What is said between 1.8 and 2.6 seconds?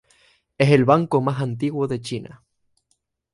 de China.